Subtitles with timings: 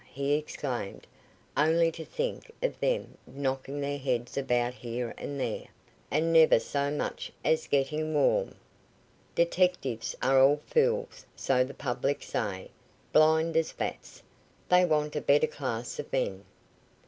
[0.11, 1.05] he exclaimed;
[1.55, 5.67] "only to think of them knocking their heads about here and there,
[6.09, 8.55] and never so much as getting warm.
[9.35, 12.71] Detectives are all fools, so the public say.
[13.13, 14.23] Blind as bats.
[14.69, 16.45] They want a better class of men."